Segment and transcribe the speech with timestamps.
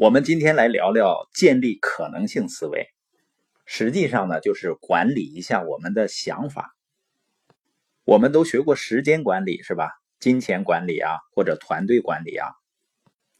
[0.00, 2.86] 我们今天来聊聊建立可能性思维，
[3.66, 6.76] 实际上呢，就是管理一下我们的想法。
[8.04, 9.90] 我们都学过时间管理是吧？
[10.20, 12.46] 金钱管理啊，或者团队管理啊。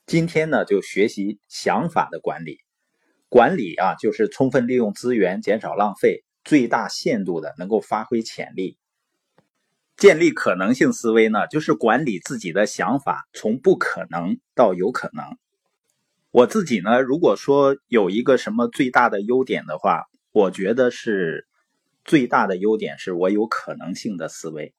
[0.04, 2.58] 今天呢，就学习想法的管理。
[3.28, 8.76] 管理啊，就是充分利用资源，减少浪费，最大限度的能够发挥潜力。
[9.96, 15.38] 建立可能性思维呢，就是管理自己的想法，从不可能到有可能。
[16.30, 21.48] 我自己呢，如果说有一个什么最大的优点的话，我觉得是
[22.04, 24.74] 最大的优点是我有可能性的思维。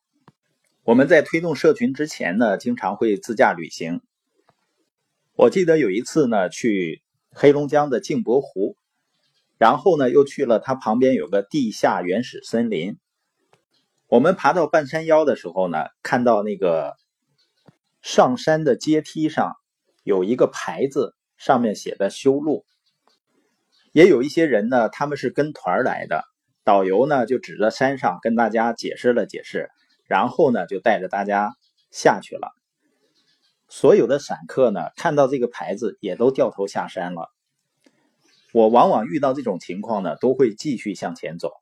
[0.83, 4.01] 我们在推动社群之前呢，经常会自驾旅行。
[5.33, 8.77] 我记得有一次呢，去黑龙江的镜泊湖，
[9.57, 12.99] 然后呢又去了它旁边有个地下原始森林。
[14.07, 16.95] 我们爬到半山腰的时候呢，看到那个
[18.03, 19.55] 上山的阶梯上
[20.03, 21.15] 有一个牌子。
[21.39, 22.65] 上面写的修路，
[23.93, 26.25] 也有一些人呢，他们是跟团来的，
[26.65, 29.69] 导游呢就指着山上跟大家解释了解释，
[30.05, 31.55] 然后呢就带着大家
[31.91, 32.51] 下去了。
[33.69, 37.31] 所有的散客呢看到这个牌子也都掉头下山了。
[38.51, 41.53] 我往往遇到这种情况呢，都会继续向前走。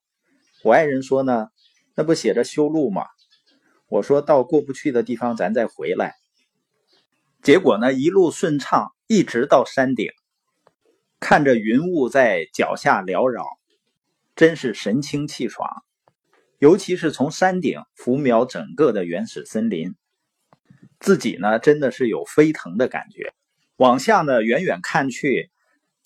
[0.63, 1.49] 我爱人说呢，
[1.93, 3.05] 那不写着修路吗？
[3.89, 6.15] 我说到过不去的地方咱再回来。
[7.43, 8.91] 结果呢一路顺畅。
[9.07, 10.11] 一直到山顶，
[11.21, 13.45] 看着云雾在脚下缭绕，
[14.35, 15.69] 真是神清气爽。
[16.59, 19.95] 尤其是从山顶俯瞄整个的原始森林，
[20.99, 23.31] 自己呢真的是有飞腾的感觉。
[23.77, 25.51] 往下呢远远看去，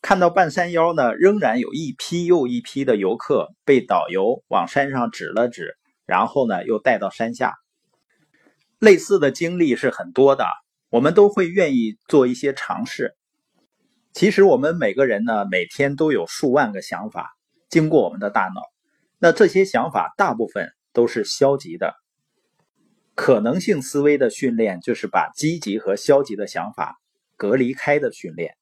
[0.03, 7.55] 看到半山腰呢仍然有一批又一批的游客被导游往山上指了指，然后呢又带到山下。
[8.77, 10.45] 类似的经历是很多的。
[10.91, 13.15] 我们都会愿意做一些尝试。
[14.11, 17.31] 其实我们每个人呢，每天都有数万个想法
[17.69, 18.61] 经过我们的大脑。
[19.17, 21.95] 那这些想法大部分都是消极的。
[23.15, 26.99] 可能性思维的训练就是把积极和消极的想法
[27.37, 28.57] 隔离开的训练。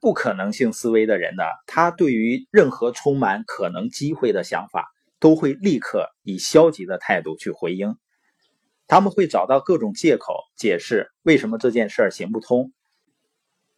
[0.00, 7.96] 不可能性思维的人呢，他对于任何充满可能机会的想法，都会立刻以消极的态度去回应。
[8.92, 12.74] 他们会找到各种借口解释为什么这件事儿行不通。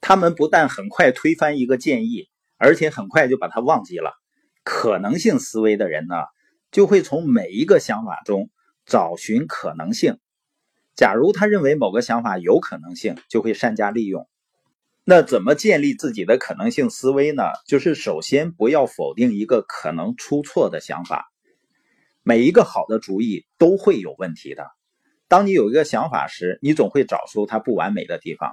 [0.01, 4.11] 他们不但很快推翻一个建议，而且很快就把它忘记了。
[4.65, 6.17] 可能性思维的人呢，
[6.73, 8.51] 就会从每一个想法中
[8.87, 10.19] 找寻可能性。
[10.97, 14.29] 假如他认为某个想法有可能性，就会善加利用。
[15.05, 17.45] 那怎么建立自己的可能性思维呢？
[17.69, 21.31] 就是首先不要否定一个可能出错的想法。
[22.25, 24.67] 每一个好的主意都会有问题的。
[25.35, 28.53] 当你有一个想法时，你总会找出它不完美的地方。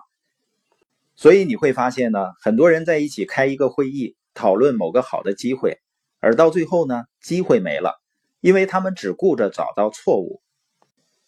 [1.15, 5.77] 所以你会发现呢，很多人在一起开一个会议，讨论某个好的机会，
[6.19, 8.01] 而到最后呢，机会没了，
[8.39, 10.41] 因为他们只顾着找到错误。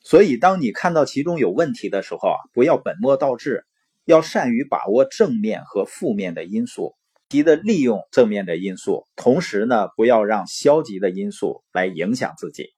[0.02, 3.64] 所以，当你看到其中有问题的时候啊，不要本末倒置，
[4.06, 6.96] 要善于把握正面和负面的因素，
[7.30, 12.74] 积极的利用正面的因素，同时呢，不要让消极的因素来影响自己。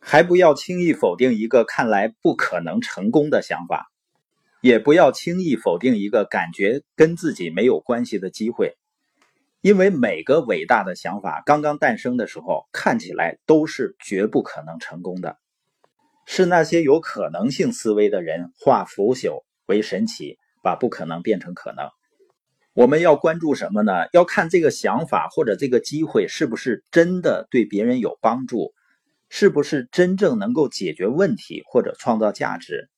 [0.00, 3.92] 还不要轻易否定一个看来不可能成功的想法，
[4.62, 8.76] 也不要轻易否定一个感觉跟自己没有关系的机会，
[9.60, 15.36] 因为每个伟大的想法刚刚诞生的时候，看起来都是绝不可能成功的。
[16.26, 21.88] 是那些有可能性思维的人化腐朽为神奇，把不可能变成可能。
[22.72, 23.92] 我们要关注什么呢？
[24.12, 28.72] 要看这个想法或者这个机会是不是真的对别人有帮助。
[29.32, 32.90] 是不是真正能够解决问题或者创造价值？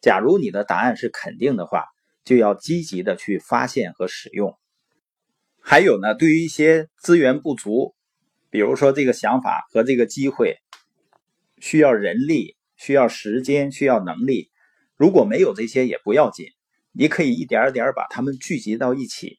[0.00, 1.84] 假如你的答案是肯定的话，
[2.24, 4.58] 就要积极的去发现和使用。
[5.62, 7.94] 还有呢，对于一些资源不足，
[8.50, 10.56] 比如说这个想法和这个机会
[11.60, 14.50] 需要人力、需要时间、需要能力，
[14.96, 16.46] 如果没有这些也不要紧，
[16.90, 19.38] 你可以一点点把它们聚集到一起。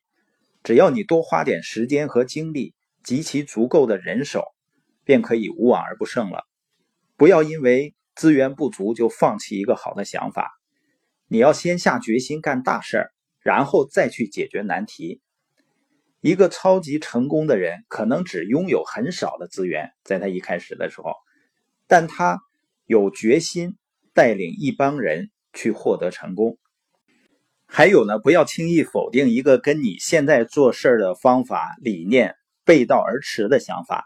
[0.63, 2.74] 只要你多花点时间和精力，
[3.04, 4.46] 集齐足够的人手。
[5.10, 6.44] 便可以无往而不胜了。
[7.18, 10.52] 不要因为资源不足就放弃一个好的想法，
[11.28, 13.10] 你要先下决心干大事儿，
[13.40, 15.20] 然后再去解决难题。
[16.22, 21.16] 一个超级成功的人可能只拥有很少的资源，在他一开始的时候，
[21.88, 22.40] 但他
[22.86, 23.78] 有决心
[24.14, 26.60] 带领一帮人去获得成功。
[27.66, 34.06] 还有呢，不要轻易否定一个跟你现在做事的方法理念背道而驰的想法。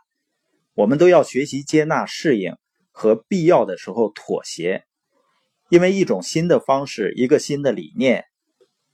[0.75, 2.55] 我们都要学习接纳、适应
[2.91, 4.85] 和必要的时候妥协，
[5.69, 8.25] 因为一种新的方式、一个新的理念、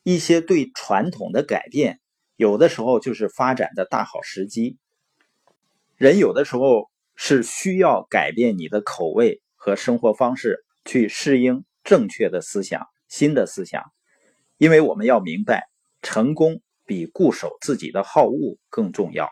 [0.04, 2.02] 一些对传统的改变，
[2.36, 4.78] 有的时候就是发展的大好时机。
[5.96, 13.84] 人有的时候是需要改变你的口味和生活方式，去适应正确的思想、新的思想。
[14.58, 15.70] 因为我们要明白，
[16.02, 19.30] 成功比固守自己的好恶更重要。